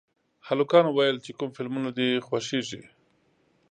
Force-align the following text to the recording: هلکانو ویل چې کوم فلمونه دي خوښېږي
هلکانو 0.47 0.89
ویل 0.93 1.17
چې 1.25 1.31
کوم 1.37 1.49
فلمونه 1.57 1.89
دي 1.97 2.09
خوښېږي 2.25 2.83